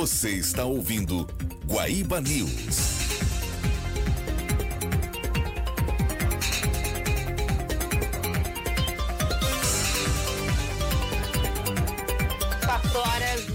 [0.00, 1.26] Você está ouvindo
[1.66, 3.10] Guaíba News.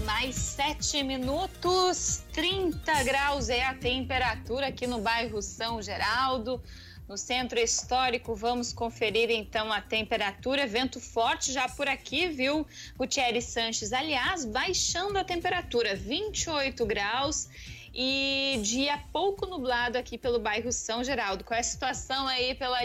[0.04, 6.62] Mais sete minutos, 30 graus é a temperatura aqui no bairro São Geraldo.
[7.08, 10.66] No centro histórico, vamos conferir então a temperatura.
[10.66, 12.66] Vento forte já por aqui, viu?
[12.96, 17.48] Gutierrez Sanches, aliás, baixando a temperatura, 28 graus
[17.94, 21.44] e dia pouco nublado aqui pelo bairro São Geraldo.
[21.44, 22.78] Qual é a situação aí pela,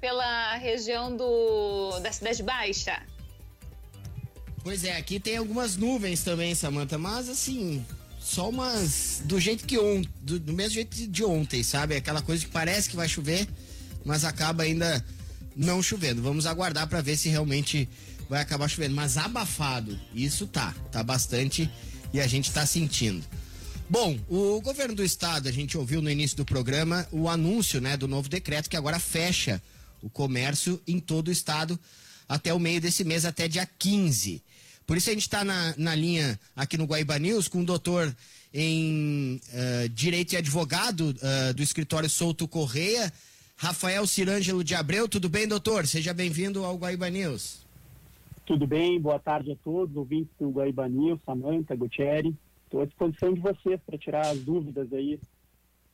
[0.00, 3.02] pela região do, da Cidade Baixa?
[4.64, 7.84] Pois é, aqui tem algumas nuvens também, Samanta, mas assim,
[8.30, 11.96] só umas do jeito que ontem, do, do, mesmo jeito de ontem, sabe?
[11.96, 13.48] Aquela coisa que parece que vai chover,
[14.04, 15.04] mas acaba ainda
[15.56, 16.22] não chovendo.
[16.22, 17.88] Vamos aguardar para ver se realmente
[18.28, 21.68] vai acabar chovendo, mas abafado, isso tá, tá bastante
[22.12, 23.26] e a gente tá sentindo.
[23.88, 27.96] Bom, o governo do estado, a gente ouviu no início do programa o anúncio, né,
[27.96, 29.60] do novo decreto que agora fecha
[30.00, 31.78] o comércio em todo o estado
[32.28, 34.40] até o meio desse mês, até dia 15.
[34.90, 38.12] Por isso a gente está na, na linha aqui no Guaíba News com o doutor
[38.52, 43.12] em uh, Direito e Advogado uh, do escritório Souto Correia,
[43.56, 45.08] Rafael Cirângelo de Abreu.
[45.08, 45.86] Tudo bem, doutor?
[45.86, 47.64] Seja bem-vindo ao Guaíba News.
[48.44, 52.34] Tudo bem, boa tarde a todos, ouvintes do Guaíba News, Samanta, Gutierrez.
[52.64, 55.20] Estou à disposição de vocês para tirar as dúvidas aí,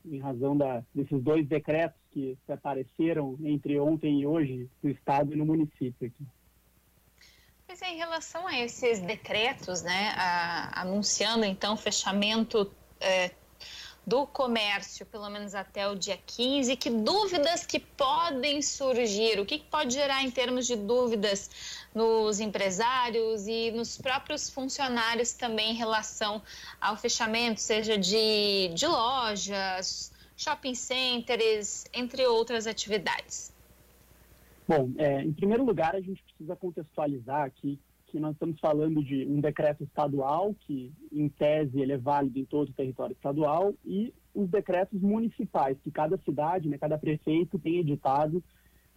[0.06, 5.36] em razão da, desses dois decretos que apareceram entre ontem e hoje no Estado e
[5.36, 6.24] no município aqui.
[7.68, 13.30] É, em relação a esses decretos, né, a, anunciando então o fechamento é,
[14.06, 19.40] do comércio, pelo menos até o dia 15, que dúvidas que podem surgir?
[19.40, 21.50] O que, que pode gerar em termos de dúvidas
[21.92, 26.40] nos empresários e nos próprios funcionários também em relação
[26.80, 33.55] ao fechamento, seja de, de lojas, shopping centers, entre outras atividades?
[34.68, 39.26] Bom, é, em primeiro lugar, a gente precisa contextualizar aqui que nós estamos falando de
[39.26, 44.12] um decreto estadual, que em tese ele é válido em todo o território estadual, e
[44.34, 48.42] os decretos municipais, que cada cidade, né, cada prefeito tem editado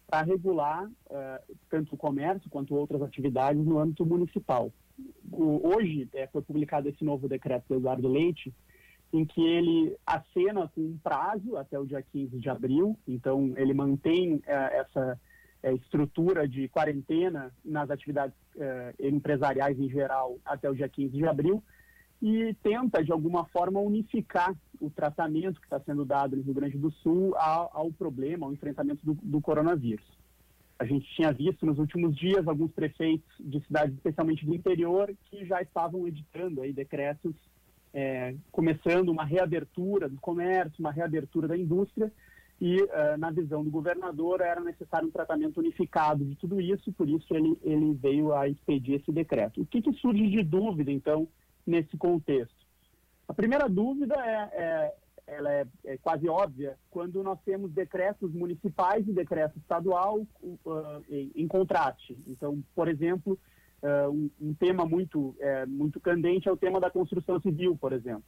[0.08, 4.72] para regular uh, tanto o comércio quanto outras atividades no âmbito municipal.
[5.32, 8.54] O, hoje é, foi publicado esse novo decreto do Eduardo Leite,
[9.14, 13.74] em que ele acena com um prazo até o dia 15 de abril, então ele
[13.74, 15.20] mantém uh, essa
[15.62, 21.26] é, estrutura de quarentena nas atividades é, empresariais em geral até o dia 15 de
[21.26, 21.64] abril
[22.22, 26.78] e tenta, de alguma forma, unificar o tratamento que está sendo dado no Rio Grande
[26.78, 30.06] do Sul ao, ao problema, ao enfrentamento do, do, coronavírus.
[30.78, 35.46] A gente tinha visto nos últimos dias alguns prefeitos de cidades, especialmente do interior, que
[35.46, 37.34] já estavam editando aí decretos
[37.94, 42.12] é, começando uma reabertura do comércio, uma reabertura da indústria,
[42.62, 47.08] e, uh, na visão do governador, era necessário um tratamento unificado de tudo isso, por
[47.08, 49.62] isso ele, ele veio a expedir esse decreto.
[49.62, 51.28] O que, que surge de dúvida, então,
[51.66, 52.68] nesse contexto?
[53.28, 54.94] A primeira dúvida é, é
[55.32, 61.32] ela é, é, quase óbvia quando nós temos decretos municipais e decreto estadual uh, em,
[61.36, 62.18] em, contraste.
[62.28, 63.38] Então, por exemplo,
[63.84, 65.36] uh, um, um, tema muito,
[65.68, 68.24] muito candente é o tema da construção civil, por exemplo.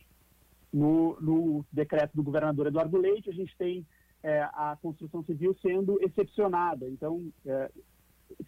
[0.71, 3.83] No, no decreto do governador Eduardo Leite, a gente tem
[4.23, 6.87] é, a construção civil sendo excepcionada.
[6.87, 7.71] Então, é,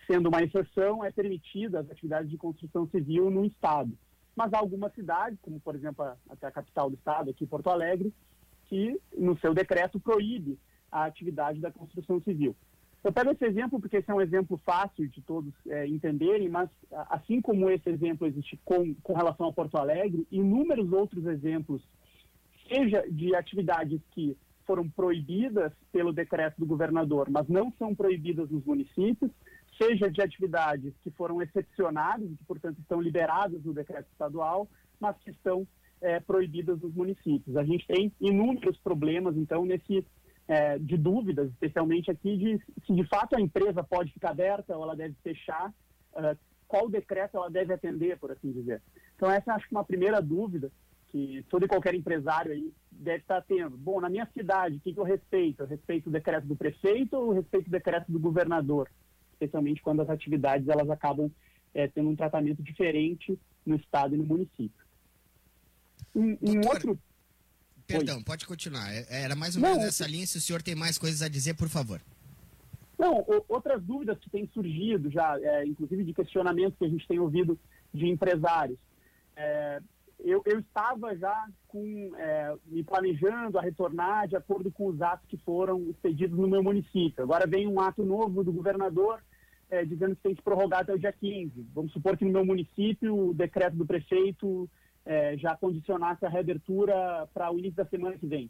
[0.08, 3.92] sendo uma exceção, é permitida as atividades de construção civil no Estado.
[4.36, 7.70] Mas há algumas cidades, como por exemplo a, até a capital do Estado, aqui Porto
[7.70, 8.14] Alegre,
[8.66, 10.58] que no seu decreto proíbe
[10.92, 12.56] a atividade da construção civil.
[13.04, 16.70] Eu pego esse exemplo porque esse é um exemplo fácil de todos é, entenderem, mas
[17.10, 21.82] assim como esse exemplo existe com, com relação a Porto Alegre, inúmeros outros exemplos,
[22.68, 28.64] seja de atividades que foram proibidas pelo decreto do governador, mas não são proibidas nos
[28.66, 29.32] municípios,
[29.78, 35.18] seja de atividades que foram excepcionadas e que, portanto, estão liberadas no decreto estadual, mas
[35.18, 35.68] que estão
[36.02, 37.56] é, proibidas nos municípios.
[37.58, 40.06] A gente tem inúmeros problemas, então, nesse
[40.48, 44.84] é, de dúvidas, especialmente aqui, de se de fato a empresa pode ficar aberta ou
[44.84, 45.74] ela deve fechar,
[46.14, 46.38] uh,
[46.68, 48.82] qual decreto ela deve atender, por assim dizer.
[49.16, 50.72] Então, essa acho que é uma primeira dúvida
[51.14, 53.78] que todo e qualquer empresário aí deve estar tendo.
[53.78, 55.62] Bom, na minha cidade, o que, que eu respeito?
[55.62, 58.90] Eu respeito o decreto do prefeito ou respeito o decreto do governador?
[59.34, 61.32] Especialmente quando as atividades elas acabam
[61.72, 64.84] é, tendo um tratamento diferente no estado e no município.
[66.16, 67.00] Um, um Doutor, outro.
[67.86, 68.24] Perdão, Oi.
[68.24, 68.92] pode continuar.
[68.92, 70.26] É, era mais ou menos Não, nessa linha.
[70.26, 72.02] Se o senhor tem mais coisas a dizer, por favor.
[72.98, 77.20] Não, outras dúvidas que têm surgido já, é, inclusive de questionamentos que a gente tem
[77.20, 77.60] ouvido
[77.94, 78.80] de empresários.
[79.36, 79.82] É,
[80.24, 85.28] eu, eu estava já com, é, me planejando a retornar de acordo com os atos
[85.28, 87.24] que foram expedidos no meu município.
[87.24, 89.22] Agora vem um ato novo do governador
[89.70, 91.68] é, dizendo que tem que prorrogar até o dia 15.
[91.74, 94.70] Vamos supor que no meu município o decreto do prefeito
[95.06, 98.50] é, já condicionasse a reabertura para o início da semana que vem.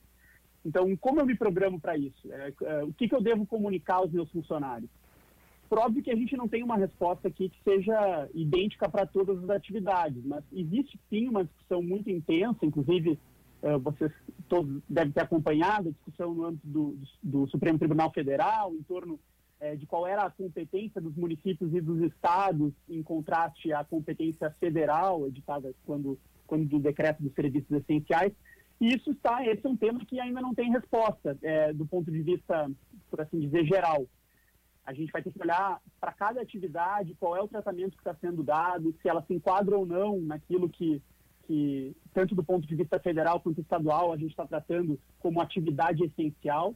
[0.66, 2.32] Então, como eu me programo para isso?
[2.32, 4.90] É, é, o que, que eu devo comunicar aos meus funcionários?
[5.80, 9.50] Óbvio que a gente não tem uma resposta aqui que seja idêntica para todas as
[9.50, 13.20] atividades, mas existe sim uma discussão muito intensa, inclusive
[13.62, 14.12] uh, vocês
[14.48, 19.20] todos devem ter acompanhado a discussão no âmbito do, do Supremo Tribunal Federal em torno
[19.62, 24.52] uh, de qual era a competência dos municípios e dos estados em contraste à competência
[24.60, 28.34] federal editada quando, quando do decreto dos serviços essenciais.
[28.82, 32.12] E isso está, esse é um tema que ainda não tem resposta é, do ponto
[32.12, 32.70] de vista,
[33.10, 34.06] por assim dizer, geral.
[34.86, 38.14] A gente vai ter que olhar para cada atividade, qual é o tratamento que está
[38.16, 41.02] sendo dado, se ela se enquadra ou não naquilo que,
[41.44, 46.04] que tanto do ponto de vista federal quanto estadual, a gente está tratando como atividade
[46.04, 46.76] essencial.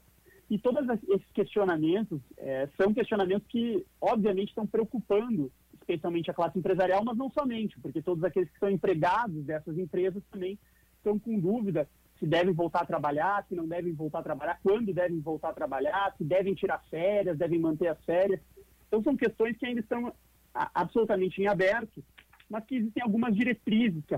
[0.49, 7.03] E todos esses questionamentos é, são questionamentos que, obviamente, estão preocupando, especialmente a classe empresarial,
[7.03, 10.57] mas não somente, porque todos aqueles que são empregados dessas empresas também
[10.97, 11.87] estão com dúvida
[12.19, 15.53] se devem voltar a trabalhar, se não devem voltar a trabalhar, quando devem voltar a
[15.53, 18.39] trabalhar, se devem tirar férias, devem manter as férias.
[18.87, 20.13] Então, são questões que ainda estão
[20.53, 22.03] absolutamente em aberto,
[22.49, 24.17] mas que existem algumas diretrizes que,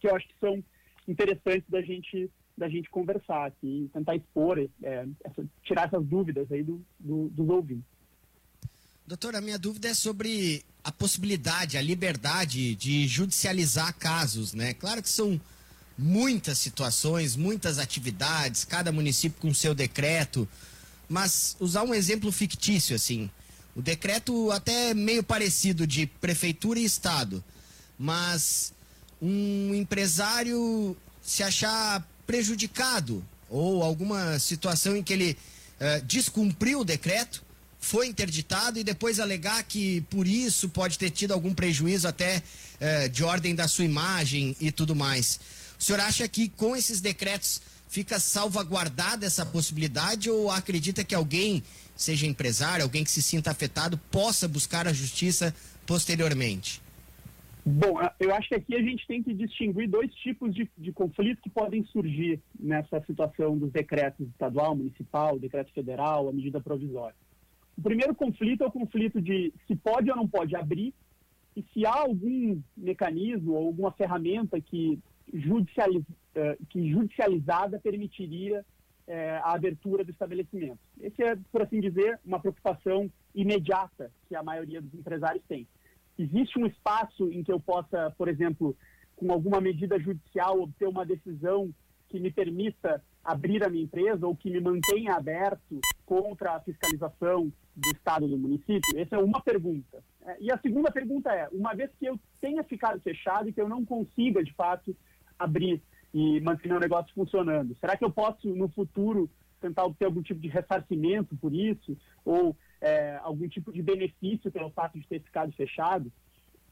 [0.00, 0.62] que eu acho que são
[1.06, 6.62] interessantes da gente da gente conversar aqui, tentar expor, é, essa, tirar essas dúvidas aí
[6.62, 7.84] do, do, dos ouvintes.
[9.06, 14.72] Doutora, a minha dúvida é sobre a possibilidade, a liberdade de judicializar casos, né?
[14.72, 15.38] Claro que são
[15.98, 20.48] muitas situações, muitas atividades, cada município com seu decreto,
[21.08, 23.30] mas usar um exemplo fictício assim.
[23.74, 27.44] O decreto até meio parecido de prefeitura e estado,
[27.98, 28.72] mas
[29.20, 35.36] um empresário se achar prejudicado ou alguma situação em que ele
[35.80, 37.44] uh, descumpriu o decreto,
[37.78, 43.08] foi interditado e depois alegar que por isso pode ter tido algum prejuízo até uh,
[43.08, 45.38] de ordem da sua imagem e tudo mais.
[45.78, 51.62] O senhor acha que com esses decretos fica salvaguardada essa possibilidade ou acredita que alguém,
[51.94, 55.54] seja empresário, alguém que se sinta afetado, possa buscar a justiça
[55.86, 56.82] posteriormente?
[57.68, 61.42] Bom, eu acho que aqui a gente tem que distinguir dois tipos de, de conflitos
[61.42, 67.16] que podem surgir nessa situação dos decretos estadual, municipal, decreto federal, a medida provisória.
[67.76, 70.94] O primeiro conflito é o conflito de se pode ou não pode abrir
[71.56, 74.98] e se há algum mecanismo ou alguma ferramenta que
[75.32, 78.64] judicializ, eh, que judicializada permitiria
[79.06, 80.78] eh, a abertura do estabelecimento.
[81.00, 85.66] Esse é, por assim dizer, uma preocupação imediata que a maioria dos empresários tem.
[86.18, 88.76] Existe um espaço em que eu possa, por exemplo,
[89.14, 91.72] com alguma medida judicial, obter uma decisão
[92.08, 97.52] que me permita abrir a minha empresa ou que me mantenha aberto contra a fiscalização
[97.74, 98.98] do Estado do município?
[98.98, 100.02] Essa é uma pergunta.
[100.24, 103.60] É, e a segunda pergunta é: uma vez que eu tenha ficado fechado e que
[103.60, 104.96] eu não consiga, de fato,
[105.38, 107.76] abrir e manter meu negócio funcionando?
[107.80, 109.30] Será que eu posso, no futuro,
[109.60, 111.96] tentar obter algum tipo de ressarcimento por isso?
[112.24, 116.10] Ou é, algum tipo de benefício pelo fato de ter ficado fechado?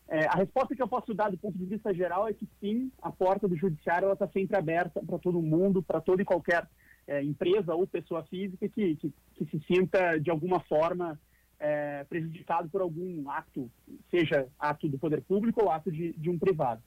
[0.07, 2.93] É, a resposta que eu posso dar do ponto de vista geral é que sim,
[3.01, 6.69] a porta do judiciário está sempre aberta para todo mundo, para toda e qualquer
[7.07, 11.19] é, empresa ou pessoa física que, que, que, se sinta de alguma forma
[11.59, 13.71] é, prejudicado por algum ato,
[14.11, 16.83] seja ato do poder público ou ato de, de um privado.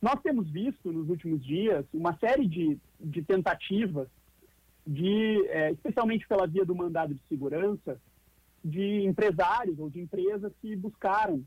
[0.00, 4.08] Nós temos visto nos últimos dias uma série de, de tentativas,
[4.86, 7.98] de, é, especialmente pela via do mandado de segurança,
[8.64, 11.44] de empresários ou de empresas que buscaram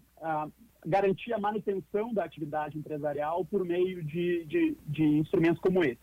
[0.85, 5.99] garantir a manutenção da atividade empresarial por meio de, de, de instrumentos como esse.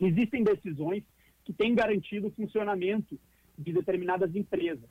[0.00, 1.04] Existem decisões
[1.44, 3.18] que têm garantido o funcionamento
[3.58, 4.88] de determinadas empresas.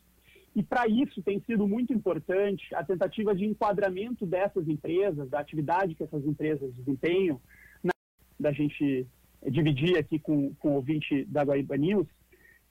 [0.56, 5.96] E para isso tem sido muito importante a tentativa de enquadramento dessas empresas, da atividade
[5.96, 7.40] que essas empresas desempenham,
[7.84, 7.92] na,
[8.40, 9.08] da gente
[9.48, 12.08] dividir aqui com, com o ouvinte da Guaíba News,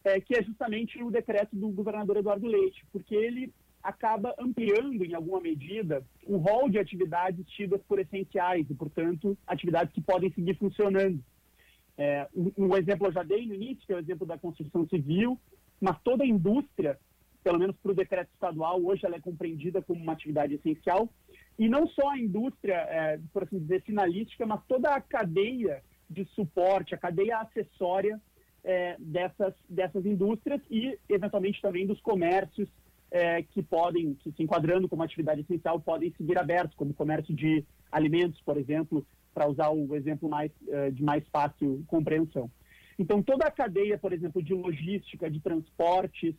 [0.04, 5.14] é, que é justamente o decreto do governador Eduardo Leite, porque ele acaba ampliando, em
[5.14, 10.56] alguma medida, o rol de atividades tidas por essenciais e, portanto, atividades que podem seguir
[10.56, 11.22] funcionando.
[11.96, 14.86] É, um, um exemplo eu já dei no início, que é o exemplo da construção
[14.88, 15.38] civil,
[15.80, 16.98] mas toda a indústria
[17.48, 21.08] pelo menos para o decreto estadual, hoje ela é compreendida como uma atividade essencial.
[21.58, 26.26] E não só a indústria, é, por assim dizer, finalística, mas toda a cadeia de
[26.34, 28.20] suporte, a cadeia acessória
[28.62, 32.68] é, dessas, dessas indústrias e, eventualmente, também dos comércios
[33.10, 37.64] é, que podem, que se enquadrando como atividade essencial, podem seguir abertos, como comércio de
[37.90, 42.50] alimentos, por exemplo, para usar o exemplo mais, uh, de mais fácil compreensão.
[42.98, 46.34] Então, toda a cadeia, por exemplo, de logística, de transportes,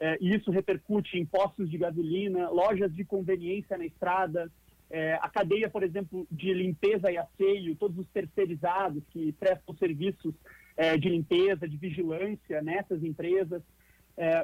[0.00, 5.68] uh, isso repercute em postos de gasolina, lojas de conveniência na estrada, uh, a cadeia,
[5.68, 10.34] por exemplo, de limpeza e asseio, todos os terceirizados que prestam serviços
[10.98, 13.62] de limpeza, de vigilância nessas empresas,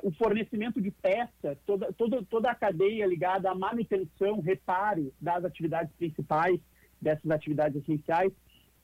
[0.04, 5.92] o fornecimento de peça, toda, toda, toda a cadeia ligada à manutenção, reparo das atividades
[5.96, 6.60] principais,
[7.02, 8.32] dessas atividades essenciais.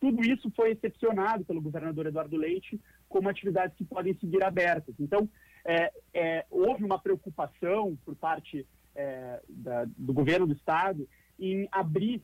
[0.00, 4.94] Tudo isso foi excepcionado pelo governador Eduardo Leite como atividades que podem seguir abertas.
[4.99, 5.28] Então,
[5.66, 11.08] é, é, houve uma preocupação por parte é, da, do governo do Estado
[11.38, 12.23] em abrir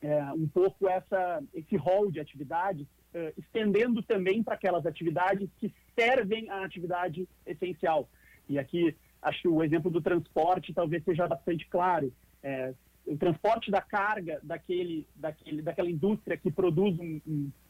[0.00, 5.74] é, um pouco essa, esse rol de atividades, é, estendendo também para aquelas atividades que
[5.98, 8.08] servem à atividade essencial.
[8.48, 12.12] E aqui, acho que o exemplo do transporte talvez seja bastante claro.
[12.42, 12.72] É,
[13.06, 17.20] o transporte da carga daquele, daquele, daquela indústria que produz um,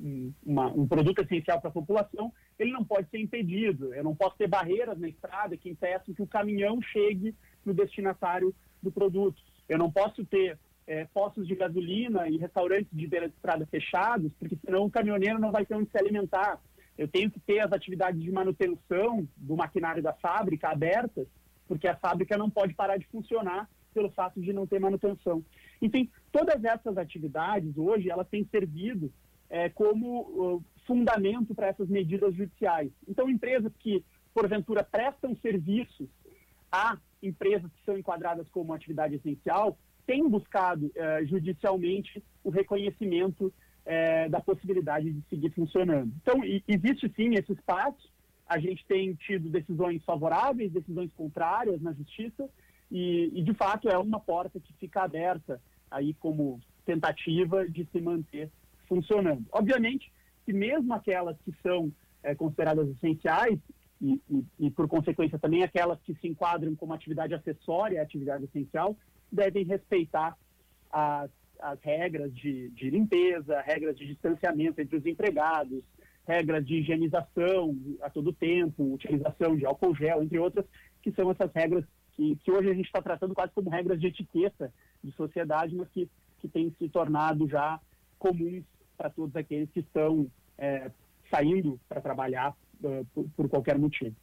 [0.00, 3.94] um, uma, um produto essencial para a população, ele não pode ser impedido.
[3.94, 8.54] Eu não posso ter barreiras na estrada que impeçam que o caminhão chegue no destinatário
[8.82, 9.42] do produto.
[9.68, 14.32] Eu não posso ter é, postos de gasolina e restaurantes de beira de estrada fechados,
[14.38, 16.58] porque senão o caminhoneiro não vai ter onde se alimentar.
[16.96, 21.26] Eu tenho que ter as atividades de manutenção do maquinário da fábrica abertas,
[21.68, 25.42] porque a fábrica não pode parar de funcionar pelo fato de não ter manutenção.
[25.80, 29.10] Enfim, todas essas atividades hoje elas têm servido
[29.48, 32.90] é, como uh, fundamento para essas medidas judiciais.
[33.08, 36.08] Então, empresas que porventura prestam serviços
[36.70, 44.28] a empresas que são enquadradas como atividade essencial têm buscado uh, judicialmente o reconhecimento uh,
[44.28, 46.12] da possibilidade de seguir funcionando.
[46.20, 48.14] Então, existe sim esse espaço.
[48.46, 52.46] A gente tem tido decisões favoráveis, decisões contrárias na justiça,
[52.90, 58.00] e, e, de fato, é uma porta que fica aberta aí como tentativa de se
[58.00, 58.50] manter
[58.88, 59.44] funcionando.
[59.52, 60.12] Obviamente
[60.44, 63.58] que mesmo aquelas que são é, consideradas essenciais,
[64.00, 68.44] e, e, e, por consequência também aquelas que se enquadram como atividade acessória à atividade
[68.44, 68.96] essencial,
[69.32, 70.36] devem respeitar
[70.92, 75.82] as, as regras de, de limpeza, regras de distanciamento entre os empregados,
[76.26, 80.66] regras de higienização a todo tempo, utilização de álcool gel, entre outras,
[81.02, 81.84] que são essas regras
[82.16, 84.72] que, que hoje a gente está tratando quase como regras de etiqueta
[85.04, 86.08] de sociedade, mas que,
[86.40, 87.78] que têm se tornado já
[88.18, 88.64] comuns
[88.96, 90.90] para todos aqueles que estão é,
[91.30, 94.16] saindo para trabalhar uh, por, por qualquer motivo.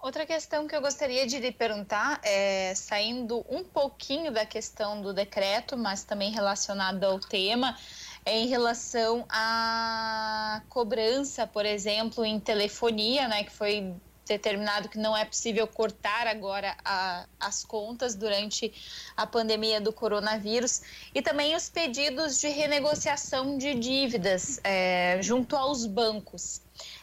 [0.00, 5.12] Outra questão que eu gostaria de lhe perguntar é, saindo um pouquinho da questão do
[5.12, 7.76] decreto, mas também relacionado ao tema,
[8.24, 13.92] é em relação à cobrança, por exemplo, em telefonia, né, que foi
[14.28, 18.72] determinado que não é possível cortar agora a, as contas durante
[19.16, 20.82] a pandemia do coronavírus
[21.14, 26.62] e também os pedidos de renegociação de dívidas é, junto aos bancos.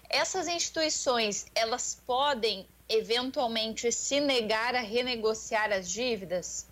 [0.09, 6.67] Essas instituições, elas podem eventualmente se negar a renegociar as dívidas?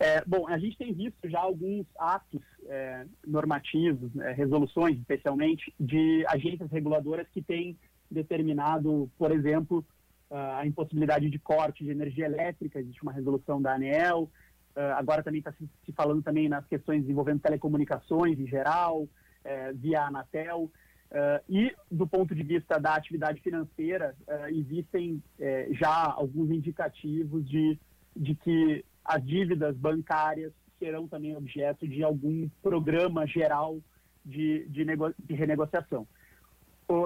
[0.00, 6.24] É, bom, a gente tem visto já alguns atos é, normativos, é, resoluções especialmente, de
[6.28, 7.76] agências reguladoras que têm
[8.10, 9.84] determinado, por exemplo,
[10.30, 14.30] a impossibilidade de corte de energia elétrica, existe uma resolução da ANEEL,
[14.96, 19.08] agora também está se falando também nas questões envolvendo telecomunicações em geral,
[19.44, 20.70] é, via Anatel,
[21.48, 24.14] e do ponto de vista da atividade financeira,
[24.48, 27.78] existem é, já alguns indicativos de,
[28.14, 33.80] de que as dívidas bancárias serão também objeto de algum programa geral
[34.24, 36.06] de, de, de renegociação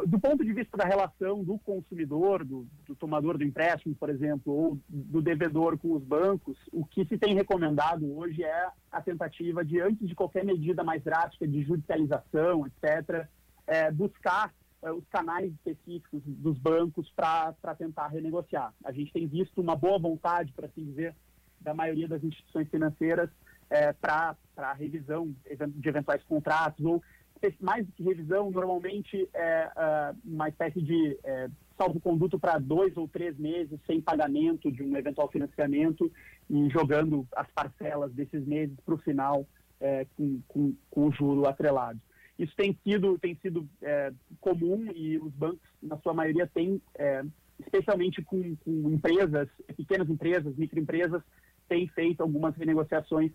[0.06, 4.52] do ponto de vista da relação do consumidor, do, do, tomador do empréstimo, por exemplo,
[4.52, 9.64] ou do devedor com os bancos, o que se tem recomendado hoje é a tentativa
[9.64, 13.26] de, antes de qualquer medida mais drástica de judicialização, etc.,
[13.66, 18.72] é, buscar é, os canais específicos dos bancos para tentar renegociar.
[18.84, 21.12] A gente tem visto uma boa vontade, por assim dizer,
[21.60, 23.30] da maioria das instituições financeiras
[23.68, 24.36] é, para
[24.74, 25.34] revisão
[25.74, 27.02] de eventuais contratos ou
[27.60, 33.08] mais do que revisão, normalmente é uh, uma espécie de é, salvo-conduto para dois ou
[33.08, 36.10] três meses sem pagamento de um eventual financiamento
[36.48, 39.46] e jogando as parcelas desses meses para o final
[39.80, 42.00] é, com, com, com, o juro atrelado.
[42.38, 47.24] Isso tem sido, tem sido é, comum e os bancos, na sua maioria, têm, é,
[47.58, 51.22] especialmente com, com empresas, pequenas empresas, microempresas,
[51.68, 53.32] têm feito algumas renegociações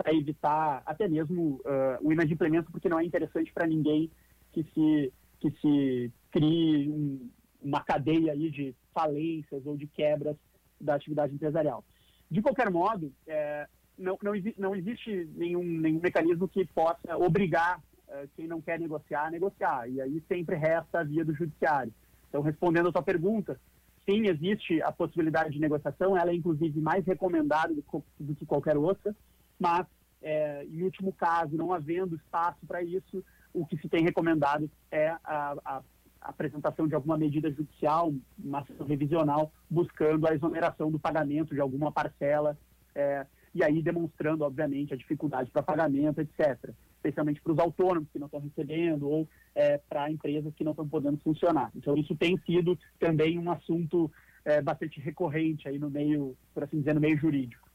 [0.00, 4.10] para evitar até mesmo uh, o inadimplemento, porque não é interessante para ninguém
[4.50, 7.30] que se, que se crie um,
[7.62, 10.36] uma cadeia aí de falências ou de quebras
[10.80, 11.84] da atividade empresarial.
[12.30, 17.78] De qualquer modo, é, não, não, não existe nenhum, nenhum mecanismo que possa obrigar
[18.08, 19.86] uh, quem não quer negociar a negociar.
[19.86, 21.92] E aí sempre resta a via do judiciário.
[22.30, 23.60] Então, respondendo a sua pergunta,
[24.08, 27.84] sim, existe a possibilidade de negociação, ela é inclusive mais recomendada do,
[28.18, 29.14] do que qualquer outra,
[29.60, 29.86] mas,
[30.22, 35.08] é, em último caso, não havendo espaço para isso, o que se tem recomendado é
[35.22, 35.82] a, a
[36.20, 41.92] apresentação de alguma medida judicial, uma ação revisional, buscando a exoneração do pagamento de alguma
[41.92, 42.56] parcela,
[42.94, 46.72] é, e aí demonstrando, obviamente, a dificuldade para pagamento, etc.
[46.96, 50.88] Especialmente para os autônomos que não estão recebendo ou é, para empresas que não estão
[50.88, 51.70] podendo funcionar.
[51.74, 54.10] Então, isso tem sido também um assunto
[54.44, 57.69] é, bastante recorrente aí no meio, por assim dizer, no meio jurídico.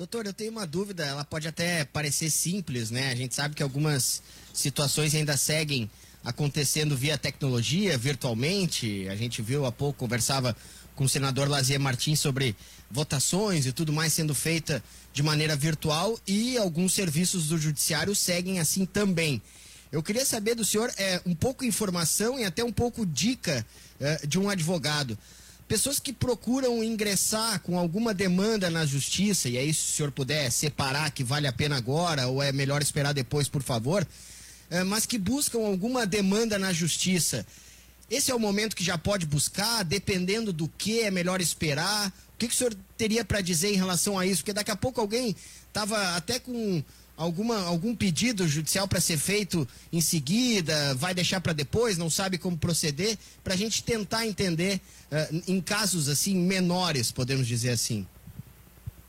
[0.00, 3.12] Doutor, eu tenho uma dúvida, ela pode até parecer simples, né?
[3.12, 4.22] A gente sabe que algumas
[4.54, 5.90] situações ainda seguem
[6.24, 9.06] acontecendo via tecnologia, virtualmente.
[9.10, 10.56] A gente viu há pouco, conversava
[10.96, 12.56] com o senador Lazier Martins sobre
[12.90, 18.58] votações e tudo mais sendo feita de maneira virtual e alguns serviços do judiciário seguem
[18.58, 19.42] assim também.
[19.92, 23.66] Eu queria saber do senhor é, um pouco informação e até um pouco dica
[24.00, 25.18] é, de um advogado.
[25.70, 30.50] Pessoas que procuram ingressar com alguma demanda na justiça, e aí se o senhor puder
[30.50, 34.04] separar que vale a pena agora ou é melhor esperar depois, por favor,
[34.68, 37.46] é, mas que buscam alguma demanda na justiça.
[38.10, 42.08] Esse é o momento que já pode buscar, dependendo do que é melhor esperar.
[42.34, 44.42] O que, que o senhor teria para dizer em relação a isso?
[44.42, 45.36] Porque daqui a pouco alguém
[45.68, 46.82] estava até com
[47.20, 52.38] alguma, algum pedido judicial para ser feito em seguida, vai deixar para depois, não sabe
[52.38, 54.80] como proceder, para a gente tentar entender
[55.12, 58.06] uh, em casos assim menores, podemos dizer assim.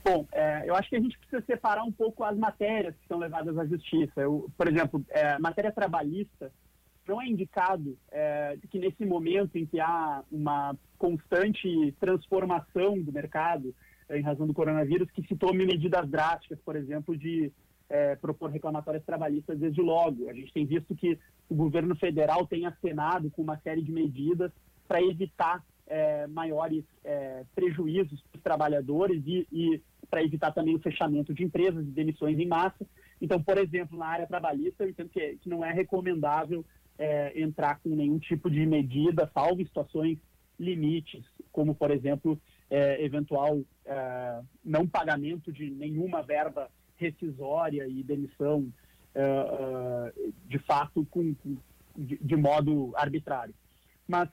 [0.03, 3.17] Bom, é, eu acho que a gente precisa separar um pouco as matérias que são
[3.17, 4.19] levadas à justiça.
[4.19, 6.51] Eu, por exemplo, é, matéria trabalhista
[7.07, 13.73] não é indicado é, que nesse momento em que há uma constante transformação do mercado
[14.09, 17.51] é, em razão do coronavírus, que se tome medidas drásticas, por exemplo, de
[17.91, 20.29] é, propor reclamatórias trabalhistas desde logo.
[20.29, 24.49] A gente tem visto que o governo federal tem acenado com uma série de medidas
[24.87, 30.79] para evitar é, maiores é, prejuízos para os trabalhadores e, e para evitar também o
[30.79, 32.87] fechamento de empresas e demissões em massa.
[33.21, 36.65] Então, por exemplo, na área trabalhista, eu entendo que, que não é recomendável
[36.97, 40.17] é, entrar com nenhum tipo de medida, salvo situações
[40.57, 46.69] limites, como, por exemplo, é, eventual é, não pagamento de nenhuma verba
[47.01, 48.71] rescisória e demissão
[49.15, 50.13] é,
[50.47, 51.57] de fato com, com
[51.97, 53.53] de, de, modo arbitrário.
[54.07, 54.29] Mas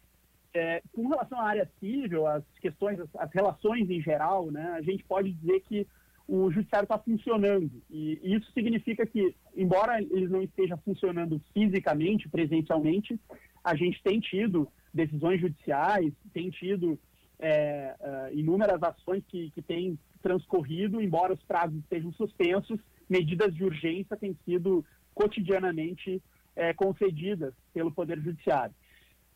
[0.54, 4.82] é, com relação à área civil, as questões, as, as, relações em geral, né, a
[4.82, 5.86] gente pode dizer que
[6.26, 7.82] o judiciário está funcionando.
[7.90, 13.18] E, e isso significa que, embora eles não esteja funcionando fisicamente, presencialmente,
[13.64, 16.98] a gente tem tido decisões judiciais, tem tido
[17.38, 22.78] é, é, inúmeras ações que, que têm transcorrido, embora os prazos estejam suspensos,
[23.08, 26.22] medidas de urgência têm sido cotidianamente
[26.54, 28.74] é, concedidas pelo Poder Judiciário.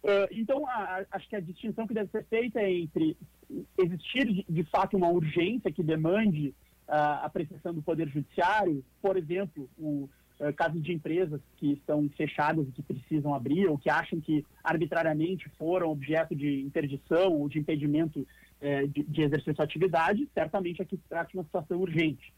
[0.02, 3.16] Uh, então, a, a, acho que a distinção que deve ser feita é entre
[3.78, 6.52] existir de, de fato uma urgência que demande
[6.88, 10.08] a apreciação do Poder Judiciário, por exemplo, o
[10.40, 14.44] uh, caso de empresas que estão fechadas e que precisam abrir, ou que acham que
[14.64, 18.26] arbitrariamente foram objeto de interdição ou de impedimento
[18.62, 22.32] uh, de, de exercer sua atividade, certamente aqui se trata de uma situação urgente.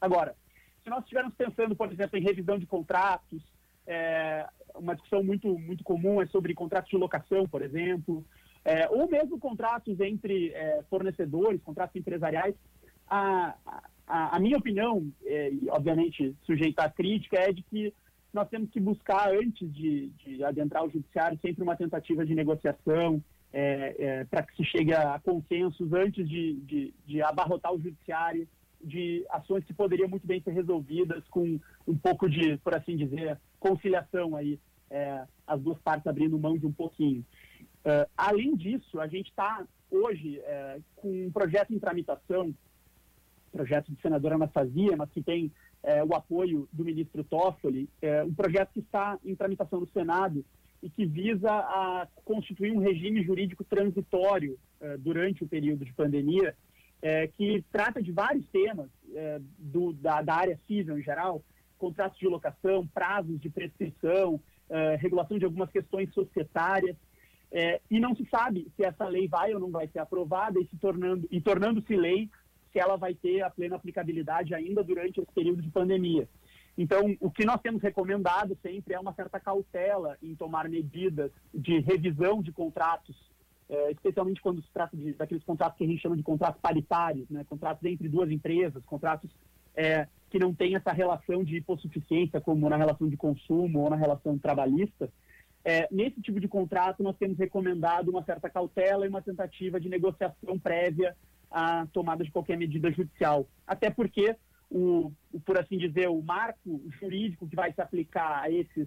[0.00, 0.34] Agora,
[0.82, 3.42] se nós estivermos pensando, por exemplo, em revisão de contratos,
[3.86, 8.24] é, uma discussão muito, muito comum é sobre contratos de locação, por exemplo,
[8.64, 12.54] é, ou mesmo contratos entre é, fornecedores, contratos empresariais.
[13.08, 13.54] A,
[14.06, 17.94] a, a minha opinião, é, e obviamente sujeita à crítica, é de que
[18.32, 23.22] nós temos que buscar, antes de, de adentrar o judiciário, sempre uma tentativa de negociação,
[23.52, 28.46] é, é, para que se chegue a consensos antes de, de, de, abarrotar o judiciário,
[28.82, 33.38] de ações que poderiam muito bem ser resolvidas com um pouco de, por assim dizer,
[33.58, 37.24] conciliação aí, é, as duas partes abrindo mão de um pouquinho.
[37.80, 42.54] Uh, além disso, a gente está hoje é, com um projeto em tramitação
[43.50, 45.50] projeto do senador Anastasia, mas que tem
[45.82, 50.44] é, o apoio do ministro Toffoli, é, um projeto que está em tramitação no Senado
[50.82, 56.54] e que visa a constituir um regime jurídico transitório é, durante o período de pandemia,
[57.02, 61.42] é, que trata de vários temas é, do, da, da, área civil em geral,
[61.78, 64.40] contratos de locação, prazos de prescrição,
[64.98, 66.94] regulação de algumas questões societárias,
[67.88, 70.76] e não se sabe se essa lei vai ou não vai ser aprovada e se
[70.76, 72.28] tornando e tornando-se lei
[72.72, 76.28] se ela vai ter a plena aplicabilidade ainda durante esse período de pandemia.
[76.78, 81.80] Então, o que nós temos recomendado sempre é uma certa cautela em tomar medidas de
[81.80, 83.16] revisão de contratos
[83.68, 87.28] é, especialmente quando se trata de, daqueles contratos que a gente chama de contratos paritários,
[87.28, 89.30] né, contratos entre duas empresas, contratos
[89.76, 93.96] é, que não têm essa relação de hipossuficiência como na relação de consumo ou na
[93.96, 95.10] relação trabalhista.
[95.64, 99.88] É, nesse tipo de contrato, nós temos recomendado uma certa cautela e uma tentativa de
[99.88, 101.14] negociação prévia
[101.50, 103.46] à tomada de qualquer medida judicial.
[103.66, 104.34] Até porque,
[104.70, 105.12] o,
[105.44, 108.86] por assim dizer, o marco jurídico que vai se aplicar a esses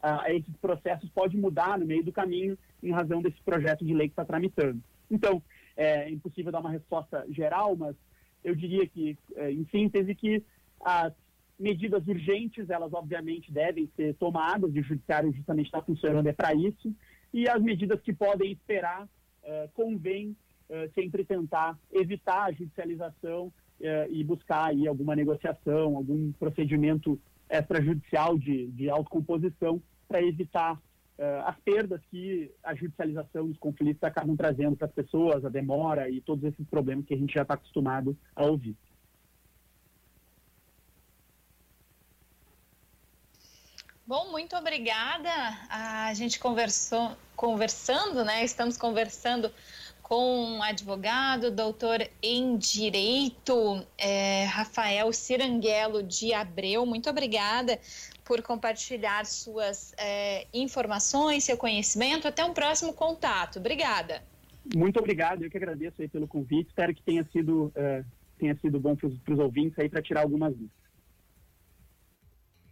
[0.00, 4.06] a esses processos pode mudar no meio do caminho em razão desse projeto de lei
[4.06, 4.80] que está tramitando.
[5.10, 5.42] Então,
[5.76, 7.96] é impossível dar uma resposta geral, mas
[8.44, 10.44] eu diria que, é, em síntese, que
[10.80, 11.12] as
[11.58, 16.54] medidas urgentes, elas obviamente devem ser tomadas, e o judiciário justamente está funcionando é para
[16.54, 16.94] isso,
[17.32, 19.08] e as medidas que podem esperar,
[19.42, 20.36] é, convém
[20.68, 27.18] é, sempre tentar evitar a judicialização é, e buscar aí alguma negociação, algum procedimento
[27.50, 34.36] extrajudicial de, de autocomposição para evitar uh, as perdas que a judicialização dos conflitos acabam
[34.36, 37.54] trazendo para as pessoas, a demora e todos esses problemas que a gente já está
[37.54, 38.76] acostumado a ouvir.
[44.06, 45.28] Bom, muito obrigada.
[45.68, 48.42] A gente conversou, conversando, né?
[48.42, 49.52] Estamos conversando
[50.08, 56.86] com um advogado, doutor em Direito, é, Rafael Ciranguelo de Abreu.
[56.86, 57.78] Muito obrigada
[58.24, 62.26] por compartilhar suas é, informações, seu conhecimento.
[62.26, 63.58] Até um próximo contato.
[63.58, 64.22] Obrigada.
[64.74, 66.68] Muito obrigado, eu que agradeço aí pelo convite.
[66.68, 68.02] Espero que tenha sido, é,
[68.38, 70.78] tenha sido bom para os ouvintes aí para tirar algumas dúvidas.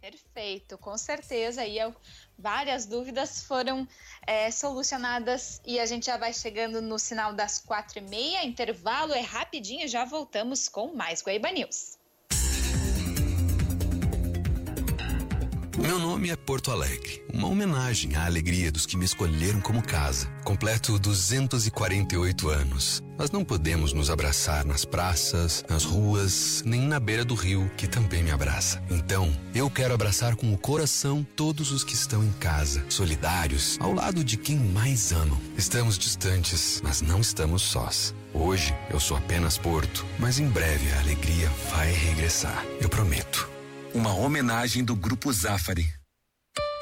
[0.01, 1.65] Perfeito, com certeza.
[1.65, 1.93] E eu,
[2.37, 3.87] várias dúvidas foram
[4.25, 8.45] é, solucionadas e a gente já vai chegando no sinal das quatro e meia.
[8.45, 11.96] Intervalo é rapidinho, já voltamos com mais Guaíba News.
[15.87, 20.27] Meu nome é Porto Alegre, uma homenagem à alegria dos que me escolheram como casa.
[20.43, 27.23] Completo 248 anos, mas não podemos nos abraçar nas praças, nas ruas, nem na beira
[27.23, 28.83] do rio, que também me abraça.
[28.89, 33.93] Então, eu quero abraçar com o coração todos os que estão em casa, solidários, ao
[33.93, 35.39] lado de quem mais amam.
[35.57, 38.13] Estamos distantes, mas não estamos sós.
[38.33, 42.65] Hoje eu sou apenas Porto, mas em breve a alegria vai regressar.
[42.81, 43.55] Eu prometo.
[43.93, 45.85] Uma homenagem do Grupo Zafari.